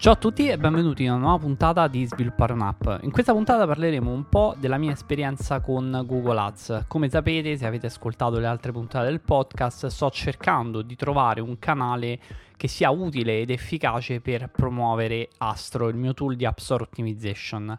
[0.00, 3.02] Ciao a tutti e benvenuti in una nuova puntata di Sviluppare un'app.
[3.02, 6.84] In questa puntata parleremo un po' della mia esperienza con Google Ads.
[6.88, 11.58] Come sapete, se avete ascoltato le altre puntate del podcast, sto cercando di trovare un
[11.58, 12.18] canale
[12.56, 17.78] che sia utile ed efficace per promuovere Astro, il mio tool di App Store Optimization.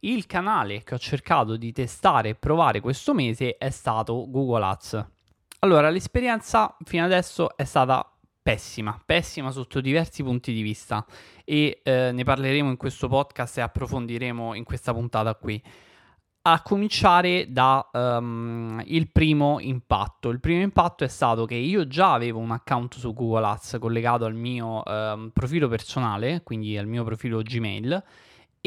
[0.00, 5.06] Il canale che ho cercato di testare e provare questo mese è stato Google Ads.
[5.58, 8.10] Allora, l'esperienza fino adesso è stata
[8.48, 11.04] pessima, pessima sotto diversi punti di vista
[11.44, 15.62] e eh, ne parleremo in questo podcast e approfondiremo in questa puntata qui.
[16.40, 20.30] A cominciare dal um, ehm, primo impatto.
[20.30, 24.24] Il primo impatto è stato che io già avevo un account su Google Ads collegato
[24.24, 28.02] al mio um, profilo personale, quindi al mio profilo Gmail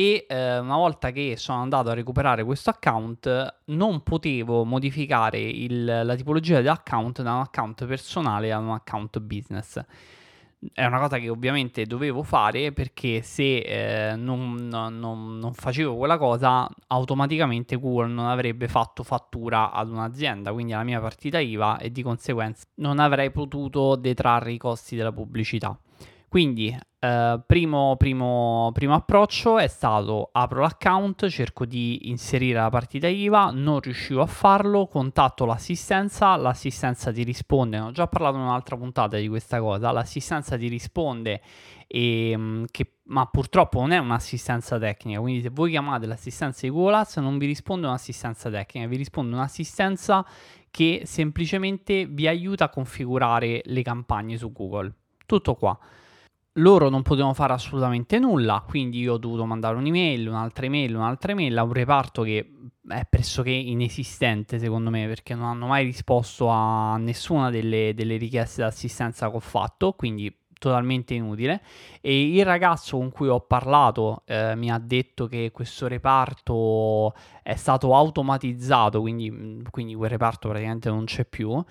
[0.02, 5.84] e eh, una volta che sono andato a recuperare questo account non potevo modificare il,
[5.86, 9.80] la tipologia dell'account da un account personale a un account business.
[10.74, 13.58] È una cosa che ovviamente dovevo fare perché se
[14.12, 20.52] eh, non, non, non, facevo quella cosa automaticamente Google non avrebbe fatto fattura ad un'azienda,
[20.52, 25.12] quindi alla mia partita IVA e di conseguenza non avrei potuto detrarre i costi della
[25.12, 25.78] pubblicità.
[26.32, 33.10] Quindi, eh, primo, primo, primo, approccio è stato apro l'account, cerco di inserire la partita
[33.10, 38.78] IVA, non riuscivo a farlo, contatto l'assistenza, l'assistenza ti risponde, ho già parlato in un'altra
[38.78, 41.42] puntata di questa cosa, l'assistenza ti risponde
[41.86, 46.70] e, mm, che, ma purtroppo non è un'assistenza tecnica, quindi se voi chiamate l'assistenza di
[46.70, 50.26] Google Ads non vi risponde un'assistenza tecnica, vi risponde un'assistenza
[50.72, 54.94] che semplicemente vi aiuta a configurare le campagne su Google.
[55.26, 55.78] Tutto qua
[56.56, 61.32] loro non potevano fare assolutamente nulla, quindi io ho dovuto mandare un'email, un'altra email, un'altra
[61.32, 62.52] email a un reparto che
[62.88, 68.62] è pressoché inesistente secondo me perché non hanno mai risposto a nessuna delle, delle richieste
[68.62, 71.62] d'assistenza che ho fatto, quindi totalmente inutile.
[72.02, 77.56] E il ragazzo con cui ho parlato eh, mi ha detto che questo reparto è
[77.56, 81.64] stato automatizzato, quindi, quindi quel reparto praticamente non c'è più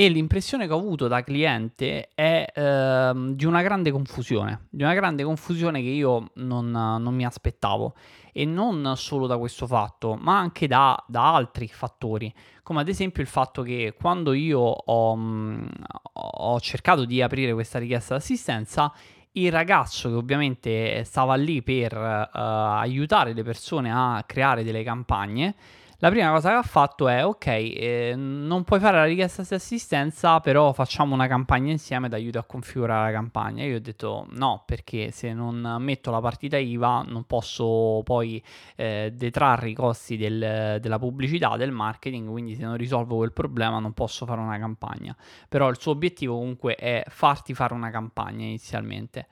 [0.00, 4.94] e l'impressione che ho avuto da cliente è ehm, di una grande confusione, di una
[4.94, 7.96] grande confusione che io non, non, mi aspettavo.
[8.32, 12.32] E non solo da questo fatto, ma anche da, da altri fattori,
[12.62, 15.66] come ad esempio il fatto che quando io ho, mm,
[16.12, 18.92] ho cercato di aprire questa richiesta d'assistenza,
[19.32, 25.56] il ragazzo che ovviamente stava lì per uh, aiutare le persone a creare delle campagne
[26.00, 29.52] la prima cosa che ha fatto è, ok, eh, non puoi fare la richiesta di
[29.54, 33.64] assistenza, però facciamo una campagna insieme, aiuto a configurare la campagna.
[33.64, 38.40] Io ho detto no, perché se non metto la partita IVA non posso poi
[38.76, 43.80] eh, detrarre i costi del, della pubblicità, del marketing, quindi se non risolvo quel problema
[43.80, 45.16] non posso fare una campagna.
[45.48, 49.26] Però il suo obiettivo comunque è farti fare una campagna inizialmente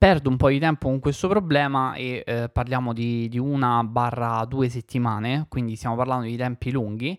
[0.00, 4.46] perdo un po' di tempo con questo problema e eh, parliamo di, di una barra
[4.46, 7.18] due settimane, quindi stiamo parlando di tempi lunghi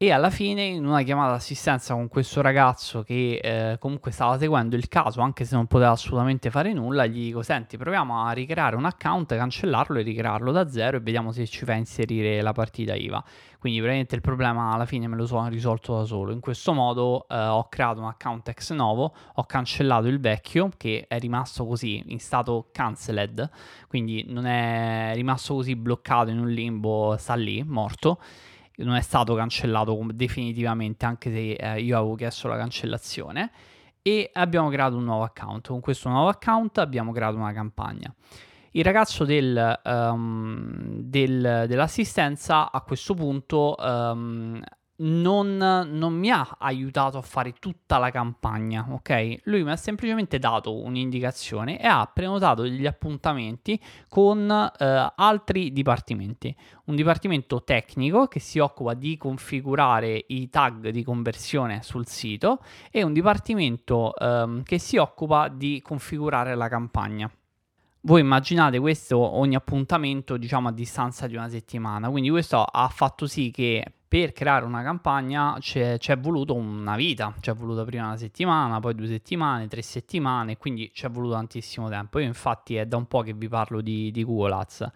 [0.00, 4.76] e alla fine, in una chiamata d'assistenza con questo ragazzo che eh, comunque stava seguendo
[4.76, 8.76] il caso, anche se non poteva assolutamente fare nulla, gli dico: Senti, proviamo a ricreare
[8.76, 12.94] un account, cancellarlo e ricrearlo da zero e vediamo se ci fa inserire la partita
[12.94, 13.24] IVA.
[13.58, 16.30] Quindi, praticamente il problema alla fine me lo sono risolto da solo.
[16.30, 21.06] In questo modo eh, ho creato un account ex novo, ho cancellato il vecchio che
[21.08, 23.50] è rimasto così in stato cancelled,
[23.88, 28.20] quindi non è rimasto così bloccato in un limbo, sta lì, morto
[28.84, 33.50] non è stato cancellato definitivamente, anche se eh, io avevo chiesto la cancellazione.
[34.02, 35.68] E abbiamo creato un nuovo account.
[35.68, 38.12] Con questo nuovo account abbiamo creato una campagna.
[38.72, 44.62] Il ragazzo del, um, del, dell'assistenza a questo punto um,
[45.00, 49.40] non, non, mi ha aiutato a fare tutta la campagna, ok?
[49.44, 56.54] Lui mi ha semplicemente dato un'indicazione e ha prenotato degli appuntamenti con eh, altri dipartimenti.
[56.86, 62.60] Un dipartimento tecnico che si occupa di configurare i tag di conversione sul sito
[62.90, 67.30] e un dipartimento ehm, che si occupa di configurare la campagna.
[68.08, 73.26] Voi immaginate questo ogni appuntamento diciamo a distanza di una settimana, quindi questo ha fatto
[73.26, 78.06] sì che per creare una campagna c'è, c'è voluto una vita, ci è voluta prima
[78.06, 82.18] una settimana, poi due settimane, tre settimane, quindi ci è voluto tantissimo tempo.
[82.18, 84.90] Io infatti è da un po' che vi parlo di, di Google Ads.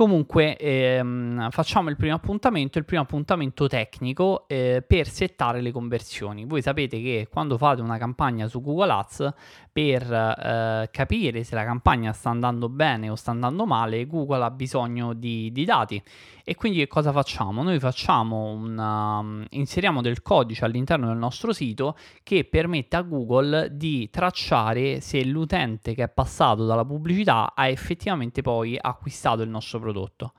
[0.00, 6.46] Comunque ehm, facciamo il primo appuntamento, il primo appuntamento tecnico eh, per settare le conversioni.
[6.46, 9.32] Voi sapete che quando fate una campagna su Google Ads,
[9.72, 14.50] per eh, capire se la campagna sta andando bene o sta andando male, Google ha
[14.50, 16.02] bisogno di, di dati.
[16.44, 17.62] E quindi che cosa facciamo?
[17.62, 23.76] Noi facciamo una, um, inseriamo del codice all'interno del nostro sito che permette a Google
[23.76, 29.78] di tracciare se l'utente che è passato dalla pubblicità ha effettivamente poi acquistato il nostro
[29.78, 30.32] prodotto.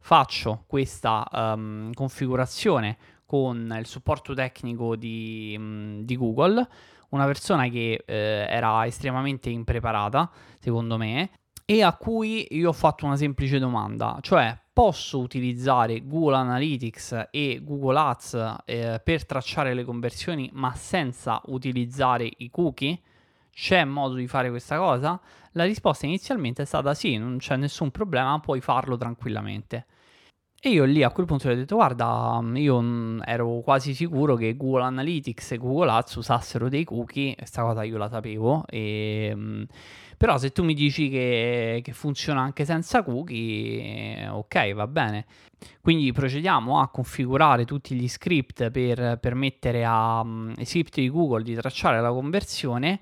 [0.00, 6.68] Faccio questa um, configurazione con il supporto tecnico di, um, di Google,
[7.12, 11.30] una persona che eh, era estremamente impreparata, secondo me,
[11.64, 17.60] e a cui io ho fatto una semplice domanda, cioè posso utilizzare Google Analytics e
[17.62, 23.00] Google Ads eh, per tracciare le conversioni ma senza utilizzare i cookie?
[23.50, 25.20] C'è modo di fare questa cosa?
[25.52, 29.86] La risposta inizialmente è stata sì, non c'è nessun problema, puoi farlo tranquillamente.
[30.64, 34.36] E io lì a quel punto gli ho detto, guarda, io mm, ero quasi sicuro
[34.36, 39.32] che Google Analytics e Google Ads usassero dei cookie, questa cosa io la sapevo, e,
[39.34, 39.62] mm,
[40.16, 45.26] però se tu mi dici che, che funziona anche senza cookie, ok, va bene.
[45.80, 51.56] Quindi procediamo a configurare tutti gli script per permettere ai mm, script di Google di
[51.56, 53.00] tracciare la conversione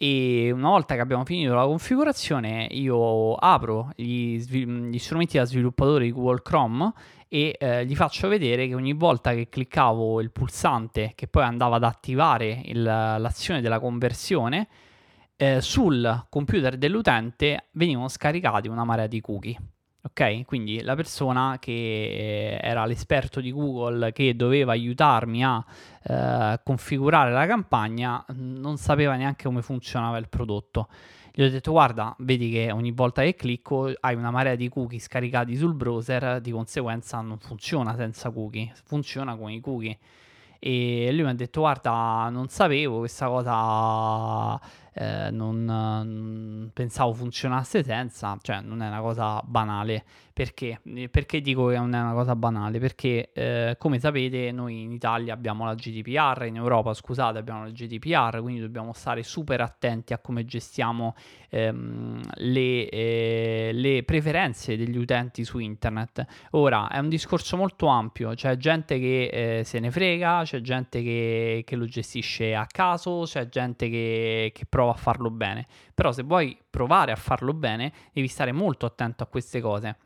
[0.00, 6.04] e una volta che abbiamo finito la configurazione io apro gli, gli strumenti da sviluppatore
[6.04, 6.92] di Google Chrome
[7.26, 11.76] e eh, gli faccio vedere che ogni volta che cliccavo il pulsante che poi andava
[11.76, 14.68] ad attivare il, l'azione della conversione
[15.34, 19.58] eh, sul computer dell'utente venivano scaricati una marea di cookie
[20.00, 25.64] Ok, quindi la persona che eh, era l'esperto di Google che doveva aiutarmi a
[26.04, 30.88] eh, configurare la campagna non sapeva neanche come funzionava il prodotto.
[31.32, 35.00] Gli ho detto guarda, vedi che ogni volta che clicco hai una marea di cookie
[35.00, 39.98] scaricati sul browser, di conseguenza non funziona senza cookie, funziona con i cookie.
[40.60, 44.60] E lui mi ha detto guarda, non sapevo questa cosa
[44.98, 50.04] eh, non, non, pensavo funzionasse senza, cioè non è una cosa banale.
[50.32, 50.80] Perché?
[51.10, 52.78] Perché dico che non è una cosa banale?
[52.78, 57.70] Perché eh, come sapete noi in Italia abbiamo la GDPR, in Europa scusate abbiamo la
[57.70, 61.14] GDPR, quindi dobbiamo stare super attenti a come gestiamo
[61.48, 66.24] ehm, le, eh, le preferenze degli utenti su internet.
[66.50, 71.02] Ora è un discorso molto ampio, c'è gente che eh, se ne frega, c'è gente
[71.02, 75.66] che, che, lo gestisce a caso, c'è gente che, che prova prova a farlo bene.
[75.94, 79.96] Però se vuoi provare a farlo bene, devi stare molto attento a queste cose.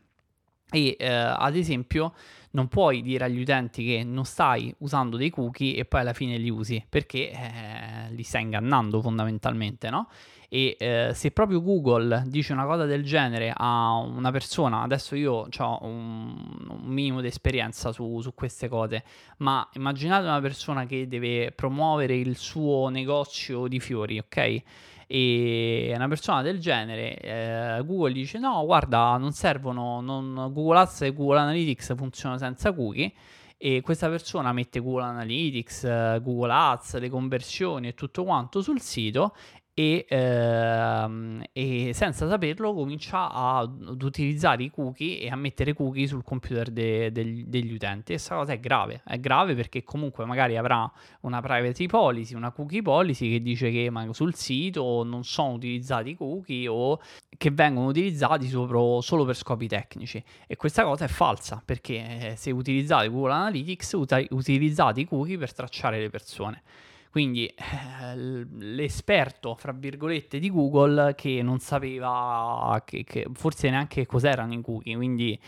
[0.70, 2.14] E eh, ad esempio
[2.52, 6.38] non puoi dire agli utenti che non stai usando dei cookie e poi alla fine
[6.38, 10.08] li usi perché eh, li stai ingannando fondamentalmente, no?
[10.54, 15.49] E eh, se proprio Google dice una cosa del genere a una persona, adesso io
[15.50, 16.37] ho un,
[16.69, 19.02] un, minimo di esperienza su, su, queste cose,
[19.38, 24.62] ma immaginate una persona che deve promuovere il suo negozio di fiori, ok?
[25.06, 31.02] e una persona del genere eh, Google dice no guarda non servono non, Google Ads
[31.02, 33.12] e Google Analytics funzionano senza cookie
[33.58, 39.37] e questa persona mette Google Analytics, Google Ads, le conversioni e tutto quanto sul sito
[39.75, 46.23] e, ehm, e, senza saperlo comincia ad utilizzare i cookie e a mettere cookie sul
[46.23, 48.13] computer de, de, degli utenti.
[48.13, 50.91] Questa cosa è grave, è grave perché comunque magari avrà
[51.21, 56.17] una privacy policy, una cookie policy che dice che sul sito non sono utilizzati i
[56.17, 57.01] cookie o
[57.39, 60.23] che vengono utilizzati solo, solo per scopi tecnici.
[60.47, 63.93] E questa cosa è falsa perché eh, se utilizzate Google Analytics
[64.31, 66.63] utilizzate i cookie per tracciare le persone.
[67.12, 74.54] Quindi eh, l'esperto, fra virgolette, di Google che non sapeva che, che forse neanche cos'erano
[74.54, 75.38] i cookie, quindi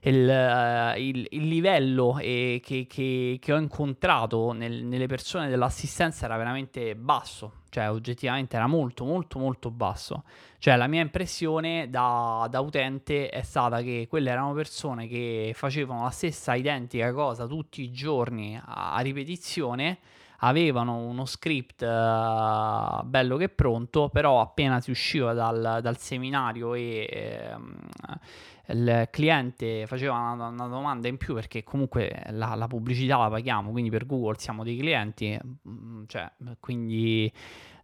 [0.00, 6.24] il, uh, il, il livello eh, che, che, che, ho incontrato nel, nelle persone dell'assistenza
[6.24, 10.24] era veramente basso, cioè oggettivamente era molto molto molto basso.
[10.58, 16.02] Cioè la mia impressione da, da utente è stata che quelle erano persone che facevano
[16.02, 19.98] la stessa identica cosa tutti i giorni a ripetizione
[20.40, 27.54] avevano uno script uh, bello che pronto, però appena si usciva dal, dal seminario e
[27.56, 33.30] uh, il cliente faceva una, una, domanda in più perché comunque la, la, pubblicità la
[33.30, 36.30] paghiamo, quindi per Google siamo dei clienti, mm, cioè,
[36.60, 37.32] quindi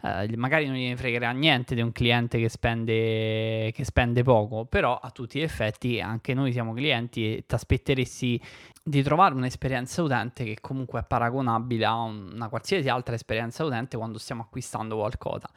[0.03, 4.99] eh, magari non gliene fregherà niente di un cliente che spende, che spende poco, però
[4.99, 8.41] a tutti gli effetti anche noi siamo clienti e ti aspetteresti
[8.87, 14.19] di trovare un'esperienza utente che comunque è paragonabile a una qualsiasi altra esperienza utente quando
[14.19, 15.49] stiamo acquistando qualcosa.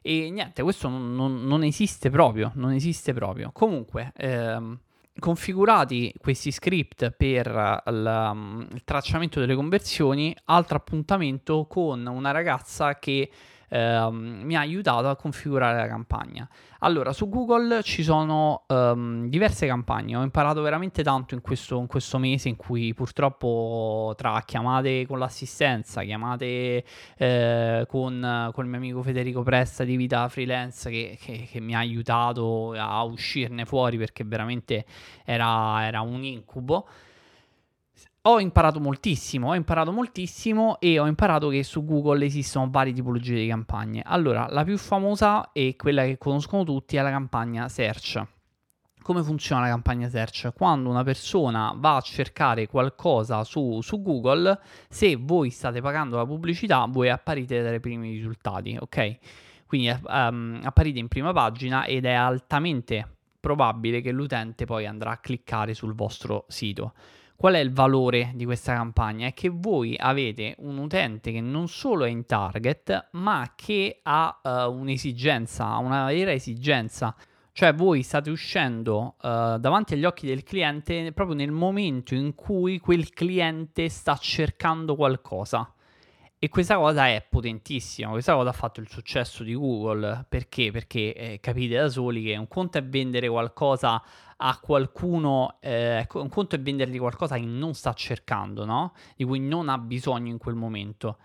[0.00, 3.50] E niente, questo non, non, non esiste proprio, non esiste proprio.
[3.52, 4.78] Comunque, ehm,
[5.18, 13.00] configurati questi script per il, mm, il tracciamento delle conversioni, altro appuntamento con una ragazza
[13.00, 13.28] che
[13.68, 16.48] ehm, mi ha aiutato a configurare la campagna.
[16.80, 21.86] Allora, su Google ci sono um, diverse campagne, ho imparato veramente tanto in questo, in
[21.86, 26.84] questo, mese in cui purtroppo tra chiamate con l'assistenza, chiamate
[27.16, 31.74] eh, con, con, il mio amico Federico Presta di Vita Freelance che, che, che mi
[31.74, 34.84] ha aiutato a uscirne fuori perché veramente
[35.24, 36.86] era, era un incubo
[38.28, 43.36] ho imparato moltissimo, ho imparato moltissimo e ho imparato che su Google esistono varie tipologie
[43.36, 44.02] di campagne.
[44.04, 48.20] Allora, la più famosa e quella che conoscono tutti è la campagna search.
[49.00, 50.52] Come funziona la campagna search?
[50.56, 56.26] Quando una persona va a cercare qualcosa su, su Google, se voi state pagando la
[56.26, 59.18] pubblicità, voi apparite dai primi risultati, ok?
[59.66, 65.18] Quindi um, apparite in prima pagina ed è altamente probabile che l'utente poi andrà a
[65.18, 66.92] cliccare sul vostro sito.
[67.36, 69.26] Qual è il valore di questa campagna?
[69.26, 74.40] È che voi avete un utente che non solo è in target, ma che ha
[74.42, 77.14] uh, un'esigenza, una vera esigenza.
[77.52, 82.78] Cioè voi state uscendo uh, davanti agli occhi del cliente proprio nel momento in cui
[82.78, 85.70] quel cliente sta cercando qualcosa.
[86.38, 90.70] E questa cosa è potentissima, questa cosa ha fatto il successo di Google, perché?
[90.70, 94.02] Perché eh, capite da soli che un conto è vendere qualcosa
[94.36, 98.92] a qualcuno, eh, un conto è vendergli qualcosa che non sta cercando, no?
[99.16, 101.18] Di cui non ha bisogno in quel momento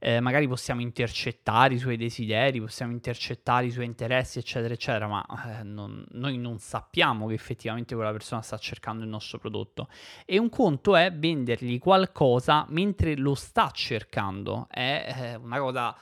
[0.00, 5.26] eh, magari possiamo intercettare i suoi desideri, possiamo intercettare i suoi interessi, eccetera, eccetera, ma
[5.58, 9.88] eh, non, noi non sappiamo che effettivamente quella persona sta cercando il nostro prodotto.
[10.24, 15.96] E un conto è vendergli qualcosa mentre lo sta cercando, è eh, una cosa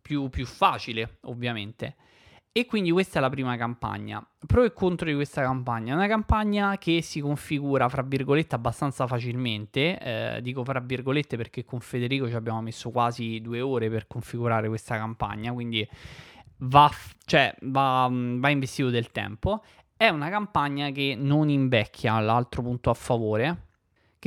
[0.00, 1.96] più, più facile, ovviamente.
[2.58, 4.20] E quindi questa è la prima campagna.
[4.44, 5.94] Pro e contro di questa campagna.
[5.94, 9.96] Una campagna che si configura, fra virgolette, abbastanza facilmente.
[9.96, 14.66] Eh, dico fra virgolette perché con Federico ci abbiamo messo quasi due ore per configurare
[14.66, 15.88] questa campagna, quindi
[16.56, 16.90] va,
[17.26, 19.62] cioè, va, va investito del tempo.
[19.96, 23.67] È una campagna che non invecchia, l'altro punto a favore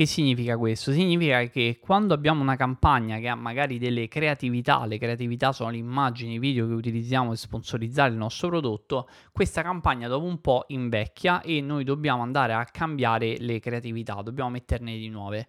[0.02, 0.92] che significa questo?
[0.92, 5.76] Significa che quando abbiamo una campagna che ha magari delle creatività, le creatività sono le
[5.76, 10.64] immagini, i video che utilizziamo per sponsorizzare il nostro prodotto, questa campagna dopo un po'
[10.68, 15.46] invecchia e noi dobbiamo andare a cambiare le creatività, dobbiamo metterne di nuove.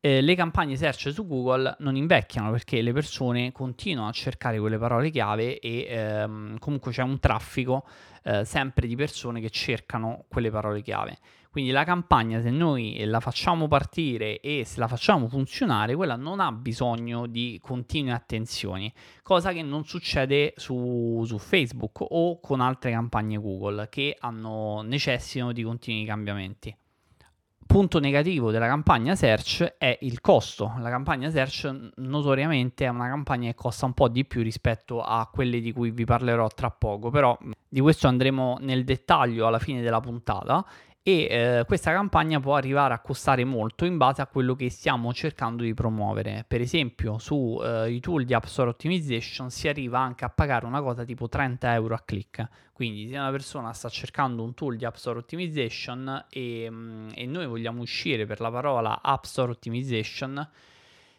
[0.00, 4.78] Eh, le campagne search su Google non invecchiano perché le persone continuano a cercare quelle
[4.78, 7.84] parole chiave e ehm, comunque c'è un traffico
[8.22, 11.18] eh, sempre di persone che cercano quelle parole chiave.
[11.50, 16.40] Quindi la campagna, se noi la facciamo partire e se la facciamo funzionare, quella non
[16.40, 22.90] ha bisogno di continue attenzioni, cosa che non succede su, su Facebook o con altre
[22.90, 26.76] campagne Google che hanno, necessitano di continui cambiamenti
[27.68, 30.72] punto negativo della campagna search è il costo.
[30.78, 35.28] La campagna search notoriamente è una campagna che costa un po' di più rispetto a
[35.30, 37.36] quelle di cui vi parlerò tra poco, però
[37.68, 40.64] di questo andremo nel dettaglio alla fine della puntata
[41.08, 45.14] e eh, questa campagna può arrivare a costare molto in base a quello che stiamo
[45.14, 46.44] cercando di promuovere.
[46.46, 50.82] Per esempio, sui eh, tool di App Store Optimization si arriva anche a pagare una
[50.82, 52.46] cosa tipo 30 euro a click.
[52.74, 57.24] Quindi, se una persona sta cercando un tool di App Store Optimization e, mm, e
[57.24, 60.46] noi vogliamo uscire per la parola App Store Optimization,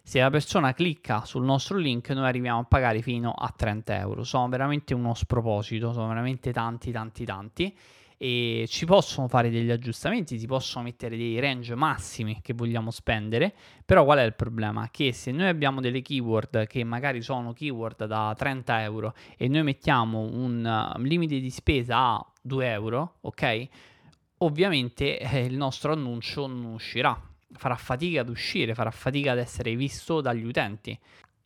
[0.04, 4.24] se la persona clicca sul nostro link, noi arriviamo a pagare fino a 30 euro.
[4.24, 7.76] Sono veramente uno sproposito, sono veramente tanti, tanti, tanti
[8.22, 13.54] e ci possono fare degli aggiustamenti, si possono mettere dei range massimi che vogliamo spendere,
[13.86, 14.90] però qual è il problema?
[14.92, 19.64] Che se noi abbiamo delle keyword che magari sono keyword da 30 euro e noi
[19.64, 23.68] mettiamo un uh, limite di spesa a 2 euro, ok?
[24.40, 27.18] Ovviamente eh, il nostro annuncio non uscirà,
[27.54, 31.00] farà fatica ad uscire, farà fatica ad essere visto dagli utenti.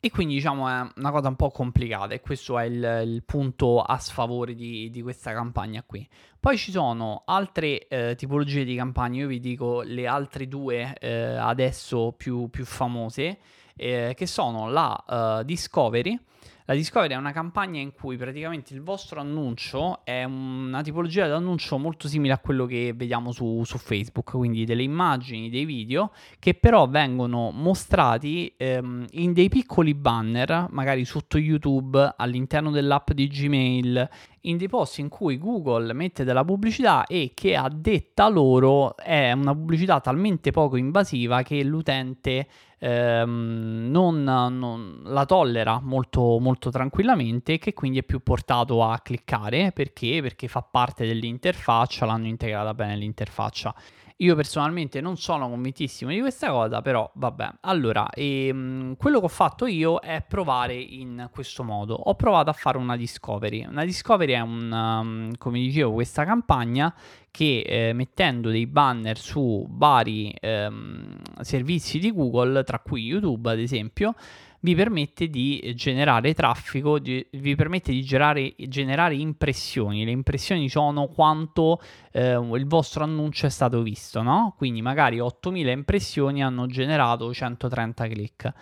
[0.05, 3.79] E quindi diciamo è una cosa un po' complicata e questo è il, il punto
[3.79, 6.05] a sfavore di, di, questa campagna qui.
[6.41, 11.37] Poi ci sono altre eh, tipologie di campagne, io vi dico le altre due eh,
[11.37, 13.37] adesso più, più famose,
[13.77, 16.19] eh, che sono la uh, Discovery
[16.65, 21.31] la Discovery è una campagna in cui praticamente il vostro annuncio è una tipologia di
[21.31, 26.11] annuncio molto simile a quello che vediamo su, su Facebook, quindi delle immagini, dei video
[26.39, 33.27] che però vengono mostrati ehm, in dei piccoli banner, magari sotto YouTube, all'interno dell'app di
[33.27, 34.09] Gmail
[34.45, 39.31] in dei posti in cui Google mette della pubblicità e che a detta loro è
[39.31, 42.47] una pubblicità talmente poco invasiva che l'utente
[42.83, 48.99] ehm, non, non, la tollera molto, molto tranquillamente e che quindi è più portato a
[48.99, 50.21] cliccare perché?
[50.21, 53.73] Perché fa parte dell'interfaccia, l'hanno integrata bene l'interfaccia.
[54.17, 57.49] Io personalmente non sono convintissimo di questa cosa, però vabbè.
[57.61, 61.95] Allora, ehm, quello che ho fatto io è provare in questo modo.
[61.95, 63.65] Ho provato a fare una discovery.
[63.65, 66.93] Una discovery è un, um, come dicevo, questa campagna
[67.33, 73.57] che eh, mettendo dei banner su vari ehm, servizi di Google, tra cui YouTube ad
[73.57, 74.13] esempio,
[74.59, 80.05] vi permette di generare traffico, di, vi permette di generare, generare, impressioni.
[80.05, 84.53] Le impressioni sono quanto eh, il vostro annuncio è stato visto, no?
[84.55, 88.53] Quindi magari 8000 impressioni hanno generato 130 click.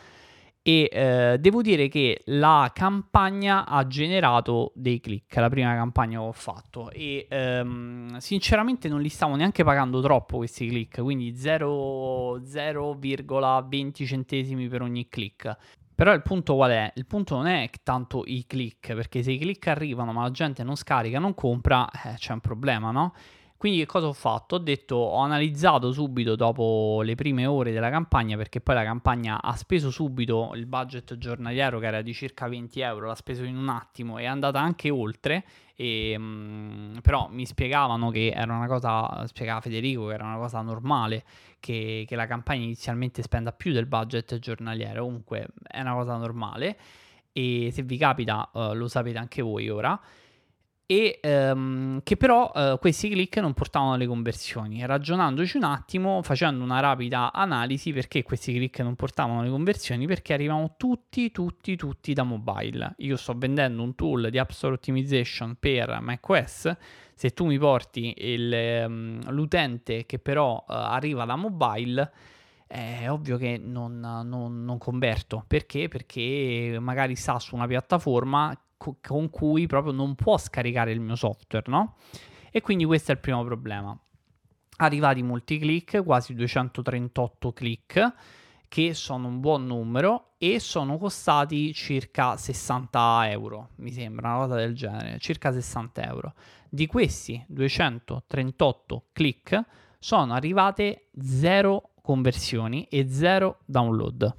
[0.63, 6.25] E eh, devo dire che la campagna ha generato dei click, la prima campagna che
[6.25, 14.05] ho fatto e ehm, sinceramente non li stavo neanche pagando troppo questi click, quindi 0,20
[14.05, 15.57] centesimi per ogni click.
[15.95, 16.91] Però il punto qual è?
[16.95, 20.63] Il punto non è tanto i click, perché se i click arrivano ma la gente
[20.63, 23.13] non scarica, non compra, eh, c'è un problema, no?
[23.61, 24.55] Quindi che cosa ho fatto?
[24.55, 29.39] Ho detto, ho analizzato subito dopo le prime ore della campagna, perché poi la campagna
[29.39, 33.55] ha speso subito il budget giornaliero che era di circa 20 euro, l'ha speso in
[33.55, 38.51] un attimo e è andata anche oltre, e, mh, mm, però mi spiegavano che era
[38.51, 41.23] una cosa, spiegava Federico, che era una cosa normale,
[41.59, 46.79] che, che la campagna inizialmente spenda più del budget giornaliero, comunque è una cosa normale
[47.31, 50.01] e se vi capita uh, lo sapete anche voi ora
[50.91, 54.86] e ehm, che però eh, questi click non portavano alle conversioni.
[54.86, 60.33] Ragionandoci un attimo, facendo una rapida analisi perché questi click non portavano alle conversioni, perché
[60.33, 62.95] arrivano tutti, tutti, tutti da mobile.
[62.98, 66.75] Io sto vendendo un tool di App Store Optimization per macOS.
[67.13, 72.12] Se tu mi porti il, um, l'utente che però uh, arriva da mobile,
[72.67, 75.45] è ovvio che non, non, non, converto.
[75.48, 75.88] Perché?
[75.88, 78.53] Perché magari sta su una piattaforma
[79.01, 81.95] con cui proprio non può scaricare il mio software, no?
[82.51, 83.97] E quindi questo è il primo problema.
[84.77, 88.13] Arrivati molti click, quasi 238 click,
[88.67, 94.55] che sono un buon numero e sono costati circa 60 euro, mi sembra una cosa
[94.55, 96.33] del genere, circa 60 euro.
[96.69, 99.61] Di questi 238 click
[100.00, 104.35] sono arrivate 0 conversioni e 0 download.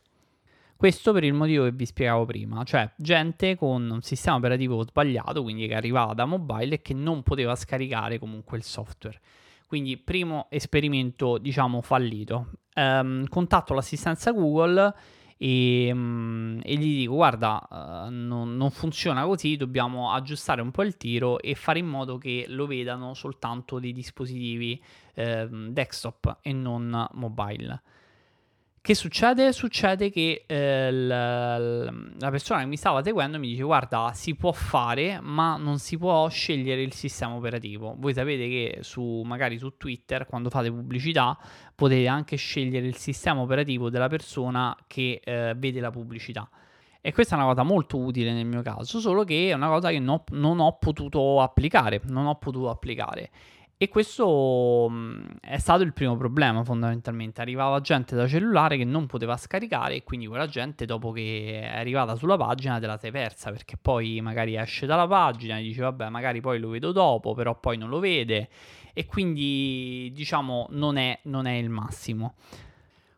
[0.83, 5.41] Questo per il motivo che vi spiegavo prima, cioè gente con un sistema operativo sbagliato,
[5.41, 9.21] quindi che arrivava da mobile e che non poteva scaricare comunque il software.
[9.69, 12.49] Quindi primo esperimento, diciamo, fallito.
[12.75, 14.93] Um, contatto l'assistenza Google
[15.37, 20.83] e, um, e gli dico guarda, uh, non, non, funziona così, dobbiamo aggiustare un po'
[20.83, 24.83] il tiro e fare in modo che lo vedano soltanto dei dispositivi
[25.15, 27.83] uh, desktop e non mobile.
[28.85, 29.53] Che succede?
[29.53, 34.51] Succede che eh, la, la, persona che mi stava seguendo mi dice guarda si può
[34.51, 37.95] fare ma non si può scegliere il sistema operativo.
[37.97, 41.39] Voi sapete che su, magari su Twitter quando fate pubblicità
[41.77, 46.51] potete anche scegliere il sistema operativo della persona che eh, vede la pubblicità.
[47.01, 49.91] E questa è una cosa molto utile nel mio caso, solo che è una cosa
[49.91, 53.31] che no, non ho potuto applicare, non ho potuto applicare.
[53.83, 57.41] E questo mm, è stato il primo problema fondamentalmente.
[57.41, 61.79] Arrivava gente da cellulare che non poteva scaricare e quindi quella gente dopo che è
[61.79, 65.83] arrivata sulla pagina te la sei persa perché poi magari esce dalla pagina e dice
[65.83, 68.51] vabbè magari poi lo vedo dopo però poi non lo vede
[68.93, 72.35] e quindi diciamo non è, non è il massimo.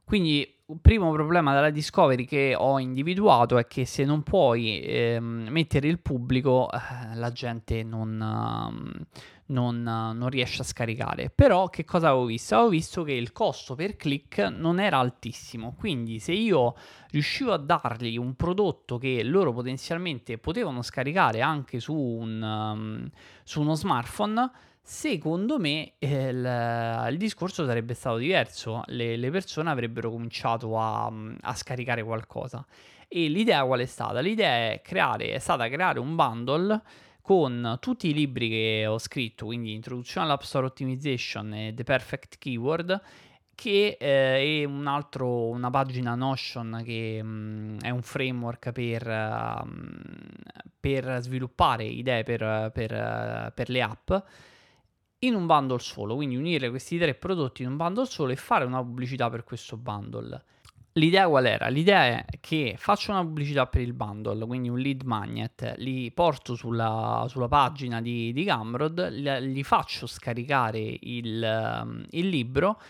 [0.03, 5.49] Quindi il primo problema della discovery che ho individuato è che se non puoi ehm,
[5.51, 8.19] mettere il pubblico eh, la gente non...
[8.19, 9.07] Um,
[9.47, 11.31] non, non, riesce a scaricare.
[11.31, 12.55] Però che cosa avevo visto?
[12.55, 16.75] Avevo visto che il costo per click non era altissimo, quindi se io
[17.11, 23.11] riuscivo a dargli un prodotto che loro potenzialmente potevano scaricare anche su, un, um,
[23.43, 29.71] su uno smartphone, secondo me eh, il, il, discorso sarebbe stato diverso, le, le persone
[29.71, 32.65] avrebbero cominciato a, a, scaricare qualcosa.
[33.09, 34.21] E l'idea qual è stata?
[34.21, 36.83] L'idea è, creare, è stata creare un bundle
[37.25, 42.37] con tutti i libri che ho scritto, quindi Introduzione all'App Store Optimization e The Perfect
[42.37, 43.01] Keyword,
[43.55, 49.07] che eh, è un altro, una pagina Notion che mh, mm, è un framework per,
[49.07, 49.67] uh,
[50.79, 54.13] per sviluppare idee per, per, uh, per, le app
[55.21, 58.67] in un bundle solo, quindi unire questi tre prodotti in un bundle solo e fare
[58.67, 60.45] una pubblicità per questo bundle.
[60.97, 61.67] L'idea qual era?
[61.67, 66.55] L'idea è che faccio una pubblicità per il bundle, quindi un lead magnet, li porto
[66.55, 72.81] sulla, sulla pagina di, di Gumroad, gli faccio scaricare il, um, il, libro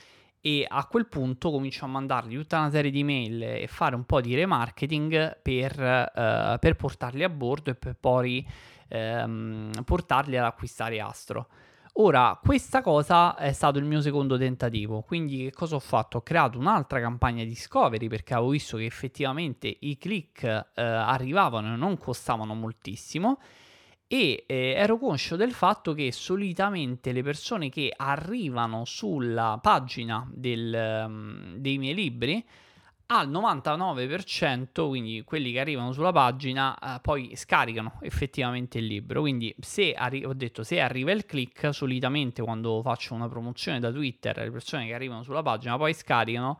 [0.43, 4.05] e a quel punto comincio a mandargli tutta una serie di mail e fare un
[4.05, 8.47] po' di remarketing per, uh, per portarli a bordo e per poi
[8.90, 11.49] um, portarli ad acquistare Astro.
[11.98, 16.16] Ora, questa cosa è stato il mio secondo tentativo, quindi che cosa ho fatto?
[16.16, 21.76] Ho creato un'altra campagna discovery perché avevo visto che effettivamente i click eh, arrivavano e
[21.76, 23.38] non costavano moltissimo
[24.09, 31.04] e eh, ero conscio del fatto che solitamente le persone che arrivano sulla pagina del,
[31.07, 32.44] um, dei miei libri
[33.07, 39.21] al 99%, quindi quelli che arrivano sulla pagina, eh, poi scaricano effettivamente il libro.
[39.21, 43.90] Quindi se arri- ho detto se arriva il click, solitamente quando faccio una promozione da
[43.90, 46.59] Twitter, le persone che arrivano sulla pagina poi scaricano.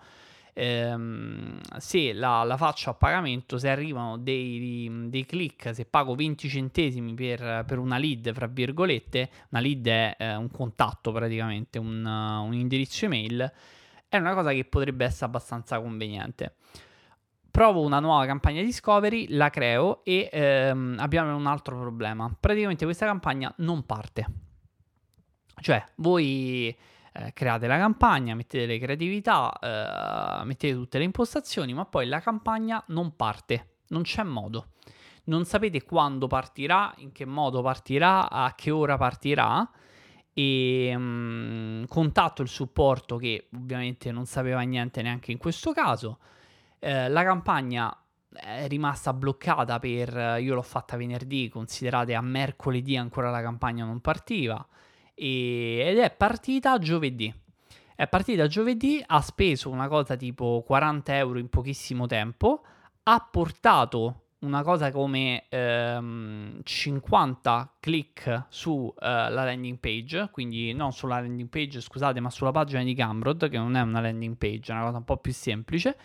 [0.57, 6.48] Ehm, se la, la, faccio a pagamento, se arrivano dei, dei, click, se pago 20
[6.48, 12.04] centesimi per, per, una lead, fra virgolette, una lead è eh, un contatto praticamente, un,
[12.07, 13.52] un indirizzo email
[14.16, 16.57] è una cosa che potrebbe essere abbastanza conveniente.
[17.50, 22.35] Provo una nuova campagna discovery, la creo e ehm, abbiamo un altro problema.
[22.38, 24.27] Praticamente questa campagna non parte.
[25.61, 26.77] Cioè, voi
[27.12, 32.20] eh, create la campagna, mettete le creatività, eh, mettete tutte le impostazioni, ma poi la
[32.20, 34.72] campagna non parte, non c'è modo.
[35.24, 39.68] Non sapete quando partirà, in che modo partirà, a che ora partirà
[40.34, 46.18] e um, contatto il supporto che ovviamente non sapeva niente neanche in questo caso.
[46.80, 47.96] Eh, la campagna
[48.34, 54.00] è rimasta bloccata per, io l'ho fatta venerdì, considerate a mercoledì ancora la campagna non
[54.00, 54.66] partiva
[55.14, 57.32] e, ed è partita giovedì.
[57.96, 62.64] È partita giovedì, ha speso una cosa tipo 40 euro in pochissimo tempo,
[63.04, 71.20] ha portato una cosa come ehm, 50 click sulla uh, landing page, quindi non sulla
[71.20, 74.74] landing page, scusate, ma sulla pagina di Gumroad, che non è una landing page, è
[74.74, 75.96] una cosa un po' più semplice,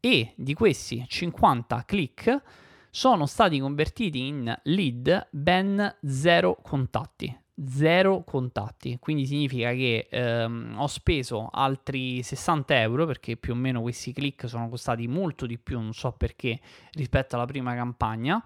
[0.00, 2.42] e di questi 50 click
[2.90, 8.98] sono stati convertiti in lead ben 0 contatti zero contatti.
[9.00, 14.48] Quindi significa che ehm, ho speso altri 60 euro perché più o meno questi click
[14.48, 16.60] sono costati molto di più, non so perché,
[16.92, 18.44] rispetto alla prima campagna.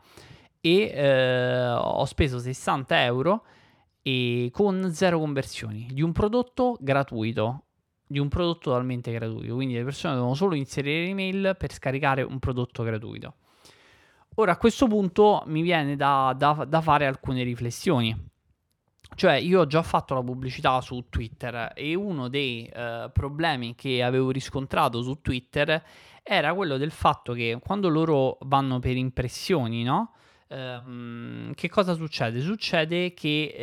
[0.61, 3.45] E eh, ho speso 60 euro
[4.03, 7.65] e con zero conversioni di un prodotto gratuito.
[8.13, 12.39] Di un prodotto totalmente gratuito, quindi le persone devono solo inserire l'email per scaricare un
[12.39, 13.37] prodotto gratuito.
[14.35, 18.31] Ora a questo punto mi viene da, da, da fare alcune riflessioni
[19.15, 24.03] cioè, io ho già fatto la pubblicità su Twitter e uno dei uh, problemi che
[24.03, 25.83] avevo riscontrato su Twitter
[26.23, 30.13] era quello del fatto che quando loro vanno per impressioni, no?
[30.49, 32.41] Uh, che cosa succede?
[32.41, 33.55] Succede che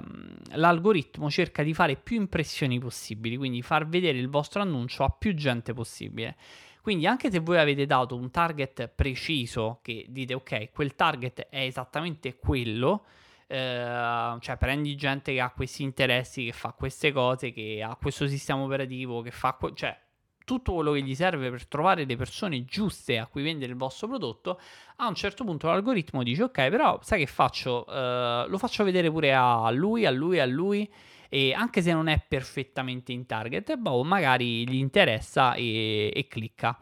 [0.00, 5.08] uh, l'algoritmo cerca di fare più impressioni possibili, quindi far vedere il vostro annuncio a
[5.08, 6.36] più gente possibile.
[6.82, 11.60] Quindi anche se voi avete dato un target preciso, che dite ok, quel target è
[11.60, 13.04] esattamente quello,
[13.52, 18.26] Ehm, cioè prendi gente che ha questi interessi, che fa queste cose, che ha questo
[18.26, 19.52] sistema operativo, che fa...
[19.52, 19.98] Que- cioè
[20.44, 24.08] tutto quello che gli serve per trovare le persone giuste a cui vendere il vostro
[24.08, 24.58] prodotto,
[24.96, 27.84] a un certo punto l'algoritmo dice ok, però sai che faccio?
[27.86, 30.90] Uh, lo faccio vedere pure a lui, a lui, a lui
[31.28, 36.76] e anche se non è perfettamente in target, boh, magari gli interessa e, e clicca.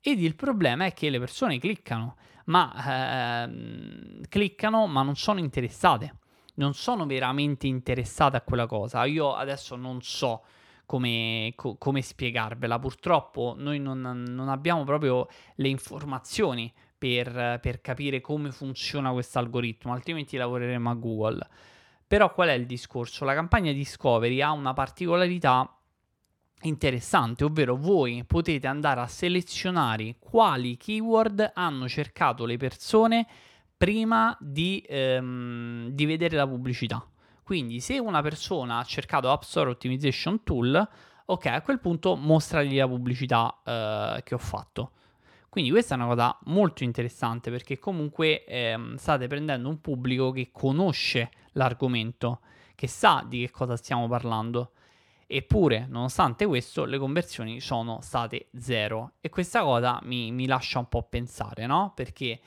[0.00, 6.16] Ed il problema è che le persone cliccano ma ehm, cliccano ma non sono interessate,
[6.54, 9.04] non sono veramente interessate a quella cosa.
[9.04, 10.42] Io adesso non so
[10.86, 18.20] come, co- come spiegarvela, purtroppo noi non, non, abbiamo proprio le informazioni per, per capire
[18.20, 21.48] come funziona questo algoritmo, altrimenti lavoreremo a Google.
[22.06, 23.24] Però qual è il discorso?
[23.24, 25.75] La campagna Discovery ha una particolarità
[26.62, 33.26] interessante, ovvero voi potete andare a selezionare quali keyword hanno cercato le persone
[33.76, 37.06] prima di, ehm, di vedere la pubblicità.
[37.42, 40.88] Quindi se una persona ha cercato App Store Optimization Tool,
[41.26, 44.92] ok, a quel punto mostragli la pubblicità eh, che ho fatto.
[45.48, 50.50] Quindi questa è una cosa molto interessante perché comunque ehm, state prendendo un pubblico che
[50.52, 52.40] conosce l'argomento,
[52.74, 54.72] che sa di che cosa stiamo parlando.
[55.26, 59.14] Eppure, nonostante questo, le conversioni sono state zero.
[59.20, 61.92] E questa cosa mi, mi lascia un po' pensare, no?
[61.94, 62.40] Perché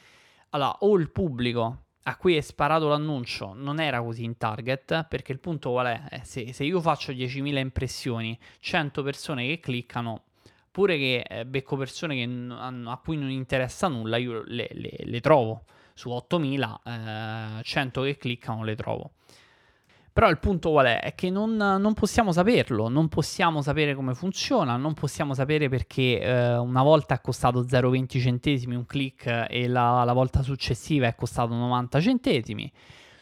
[0.51, 5.31] allora, o il pubblico a cui è sparato l'annuncio non era così in target, perché
[5.31, 6.03] il punto qual è?
[6.09, 10.23] Eh, se, se io faccio 10.000 impressioni, 100 persone che cliccano,
[10.71, 15.19] pure che eh, becco persone che a cui non interessa nulla, io le, le, le
[15.19, 15.65] trovo.
[15.93, 16.81] Su 8000,
[17.59, 19.11] eh, 100 che cliccano le trovo.
[20.11, 20.99] Però il punto qual è?
[21.01, 26.19] È che non, non, possiamo saperlo, non possiamo sapere come funziona, non possiamo sapere perché
[26.19, 31.15] eh, una volta è costato 0,20 centesimi un click e la, la, volta successiva è
[31.15, 32.71] costato 90 centesimi.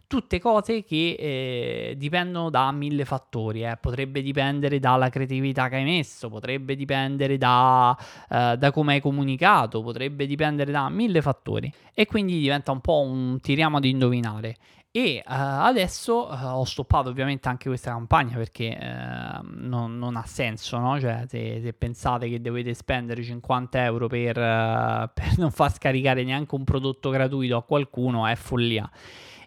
[0.07, 3.77] Tutte cose che eh, dipendono da mille fattori, eh.
[3.79, 7.95] potrebbe dipendere dalla creatività che hai messo, potrebbe dipendere da,
[8.29, 13.01] eh, da come hai comunicato, potrebbe dipendere da mille fattori e quindi diventa un po'
[13.01, 14.55] un tiriamo ad indovinare.
[14.91, 20.25] E uh, adesso uh, ho stoppato ovviamente anche questa campagna perché uh, non, non, ha
[20.25, 20.99] senso, no?
[20.99, 24.33] Cioè, se, se, pensate che dovete spendere 50 euro per,
[25.13, 28.89] per, non far scaricare neanche un prodotto gratuito a qualcuno, è follia.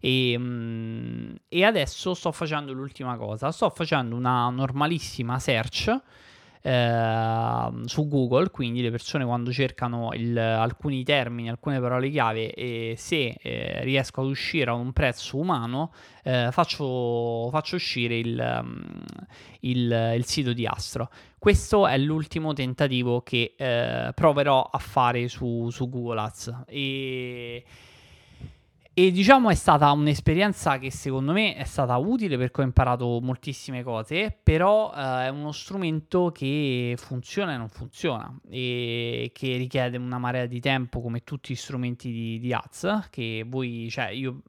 [0.00, 6.00] E, um, e adesso sto facendo l'ultima cosa: sto facendo una normalissima search
[6.62, 12.94] eh, su Google, quindi le persone quando cercano il, alcuni termini, alcune parole chiave e
[12.96, 15.92] se eh, riesco ad uscire a un prezzo umano,
[16.23, 18.81] eh, faccio, faccio, uscire il, mm,
[19.61, 21.11] il, il, sito di Astro.
[21.38, 26.62] Questo è l'ultimo tentativo che eh, proverò a fare su, su Google Ads.
[26.66, 27.64] E
[29.06, 33.82] e diciamo è stata un'esperienza che secondo me è stata utile perché ho imparato moltissime
[33.82, 40.18] cose, però eh, è uno strumento che funziona e non funziona e che richiede una
[40.18, 44.42] marea di tempo come tutti gli strumenti di, di ads che voi, cioè io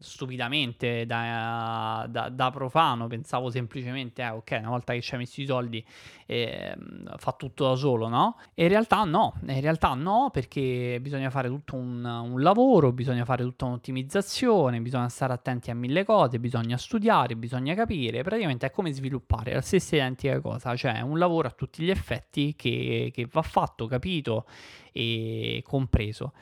[0.00, 5.40] stupidamente da, da, da, profano pensavo semplicemente eh, ok una volta che ci hai messo
[5.40, 5.84] i soldi
[6.26, 6.76] eh,
[7.16, 8.36] fa tutto da solo no?
[8.54, 13.24] E in realtà no in realtà no perché bisogna fare tutto un, un lavoro bisogna
[13.24, 18.70] fare tutta un'ottimizzazione bisogna stare attenti a mille cose bisogna studiare bisogna capire praticamente è
[18.70, 23.26] come sviluppare la stessa identica cosa cioè un lavoro a tutti gli effetti che, che
[23.30, 24.46] va fatto capito
[24.92, 26.32] e compreso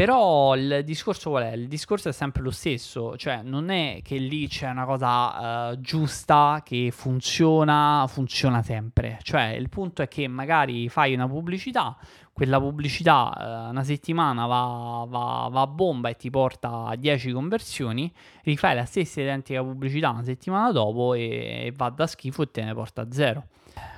[0.00, 1.52] però il discorso qual è?
[1.52, 5.80] Il discorso è sempre lo stesso, cioè non è che lì c'è una cosa uh,
[5.82, 9.18] giusta che funziona, funziona sempre.
[9.20, 11.98] Cioè il punto è che magari fai una pubblicità,
[12.32, 17.32] quella pubblicità uh, una settimana va, va, va, a bomba e ti porta a 10
[17.32, 18.10] conversioni,
[18.44, 22.64] rifai la stessa identica pubblicità una settimana dopo e, e va da schifo e te
[22.64, 23.48] ne porta a zero.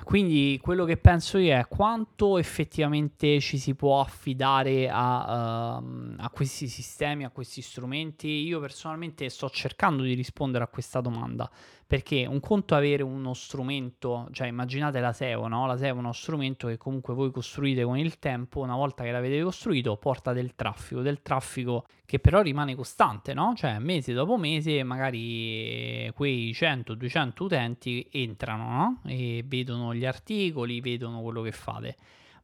[0.03, 6.29] Quindi quello che penso io è quanto effettivamente ci si può affidare a, uh, a,
[6.29, 8.27] questi sistemi, a questi strumenti.
[8.27, 11.49] Io personalmente sto cercando di rispondere a questa domanda
[11.93, 15.67] perché un conto è avere uno strumento, cioè immaginate la SEO, no?
[15.67, 19.11] La SEO è uno strumento che comunque voi costruite con il tempo, una volta che
[19.11, 23.53] l'avete costruito porta del traffico, del traffico che però rimane costante, no?
[23.55, 29.01] Cioè mese dopo mese magari quei 100-200 utenti entrano, no?
[29.05, 31.95] E vedono gli articoli, vedono quello che fate.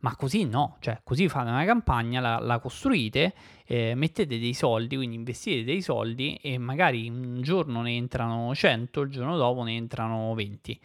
[0.02, 3.34] Ma così no, cioè così fate una campagna, la, la costruite,
[3.66, 9.02] eh, mettete dei soldi, quindi investite dei soldi e magari un giorno ne entrano 100,
[9.02, 10.80] il giorno dopo ne entrano 20.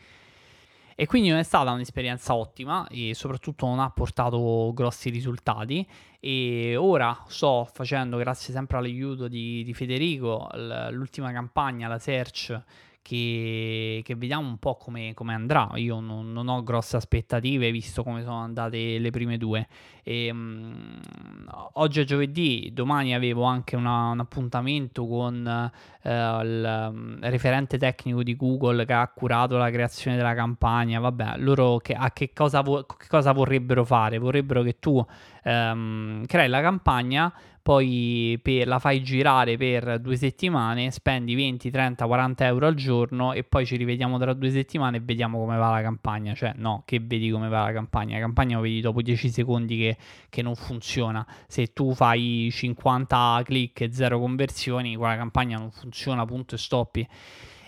[0.96, 5.86] E quindi non è stata un'esperienza ottima e soprattutto non ha portato grossi risultati.
[6.20, 10.48] E ora sto facendo, grazie sempre all'aiuto di, di Federico,
[10.90, 12.62] l'ultima campagna, la search
[13.04, 15.68] che, che, vediamo un po' come, come andrà.
[15.74, 19.68] Io non, non, ho grosse aspettative visto come sono andate le prime due.
[20.02, 20.98] E, um,
[21.74, 25.70] oggi è giovedì, domani avevo anche una, un appuntamento con
[26.02, 30.98] uh, il um, referente tecnico di Google che ha curato la creazione della campagna.
[30.98, 34.16] Vabbè, loro che, a che cosa, vo- che cosa vorrebbero fare?
[34.16, 35.04] Vorrebbero che tu
[35.44, 37.30] um, crei la campagna
[37.64, 43.32] poi per, la fai girare per due settimane, spendi 20, 30, 40 euro al giorno
[43.32, 46.34] e poi ci rivediamo tra due settimane e vediamo come va la campagna.
[46.34, 48.16] Cioè, no, che vedi come va la campagna.
[48.16, 49.96] La campagna lo vedi dopo 10 secondi che,
[50.28, 51.26] che non funziona.
[51.46, 57.08] Se tu fai 50 click e 0 conversioni, quella campagna non funziona, punto e stoppi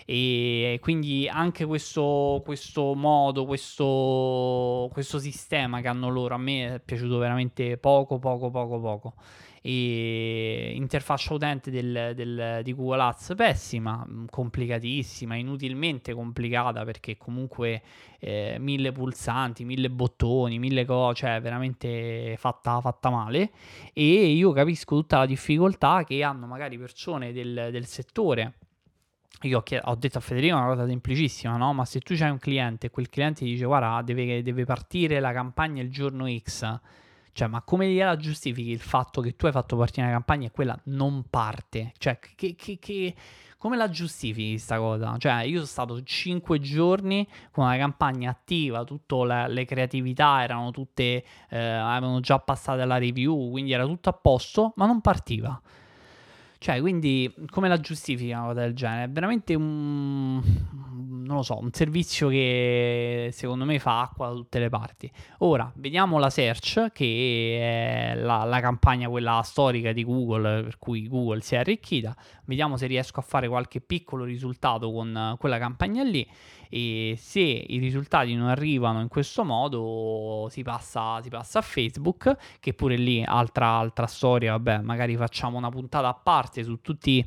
[0.09, 6.79] e quindi anche questo, questo modo, questo, questo sistema che hanno loro a me è
[6.79, 9.13] piaciuto veramente poco, poco, poco, poco
[9.61, 17.81] e interfaccia utente del, del, di Google Ads pessima, mm, complicatissima, inutilmente complicata perché comunque
[18.19, 23.51] eh, mille pulsanti, mille bottoni, mille cose, cioè veramente fatta, fatta, male
[23.93, 28.53] e io capisco tutta la difficoltà che hanno magari persone del, del settore
[29.41, 31.71] io ho, detto a Federico una cosa semplicissima, no?
[31.71, 35.31] Ma se tu hai un cliente e quel cliente dice guarda deve, deve partire la
[35.31, 36.79] campagna il giorno X
[37.37, 40.51] Cioè, ma come gliela giustifichi il fatto che tu hai fatto partire una campagna e
[40.51, 41.93] quella non parte?
[41.99, 43.13] Cioè, che, che, che,
[43.59, 45.15] come la giustifichi questa cosa?
[45.19, 49.15] Cioè, io sono stato 5 giorni con una campagna attiva, tutte
[49.49, 54.73] le, creatività erano tutte, eh, avevano già passato la review, quindi era tutto a posto,
[54.77, 55.61] ma non partiva.
[56.57, 59.03] Cioè, quindi come la giustifica una cosa del genere?
[59.03, 60.41] È veramente un,
[61.27, 65.11] non lo so, un servizio che secondo me fa acqua da tutte le parti.
[65.39, 71.07] Ora, vediamo la search, che è la, la campagna quella storica di Google, per cui
[71.07, 72.15] Google si è arricchita.
[72.45, 76.25] Vediamo se riesco a fare qualche piccolo risultato con quella campagna lì
[76.69, 82.35] e se i risultati non arrivano in questo modo si passa, si passa a Facebook
[82.59, 84.51] che pure lì altra, altra storia.
[84.51, 87.25] Vabbè magari facciamo una puntata a parte su tutti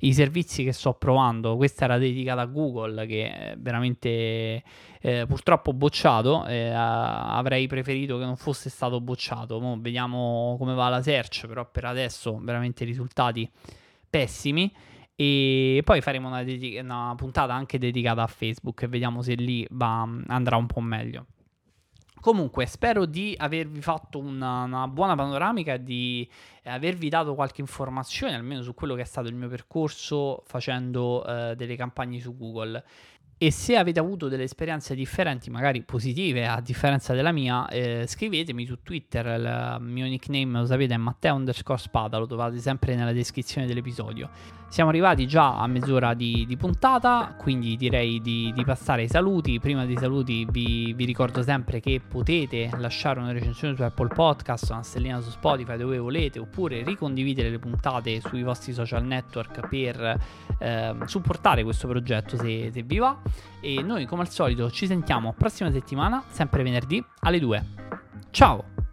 [0.00, 1.56] i servizi che sto provando.
[1.56, 4.62] Questa era dedicata a Google che è veramente
[5.00, 6.46] eh, purtroppo bocciato.
[6.46, 9.60] Eh, avrei preferito che non fosse stato bocciato.
[9.60, 13.48] Mo vediamo come va la search però per adesso veramente risultati
[14.08, 14.72] pessimi
[15.20, 19.66] e poi faremo una, dedica- una, puntata anche dedicata a Facebook e vediamo se lì
[19.70, 21.26] va, andrà un po' meglio.
[22.20, 26.28] Comunque, spero di avervi fatto una, una buona panoramica di
[26.62, 31.56] avervi dato qualche informazione, almeno su quello che è stato il mio percorso facendo eh,
[31.56, 32.84] delle campagne su Google.
[33.40, 38.66] E se avete avuto delle esperienze differenti, magari positive a differenza della mia, eh, scrivetemi
[38.66, 39.26] su Twitter.
[39.26, 44.28] Il mio nickname, lo sapete, è Matteo underscore Spada, lo trovate sempre nella descrizione dell'episodio.
[44.68, 49.58] Siamo arrivati già a mezz'ora di, di puntata, quindi direi di, di, passare ai saluti.
[49.58, 54.70] Prima dei saluti vi, vi, ricordo sempre che potete lasciare una recensione su Apple Podcast,
[54.70, 60.18] una stellina su Spotify dove volete, oppure ricondividere le puntate sui vostri social network per
[60.58, 63.18] eh, supportare questo progetto se, se vi va.
[63.60, 67.64] E noi come al solito ci sentiamo prossima settimana, sempre venerdì alle 2.
[68.30, 68.87] Ciao!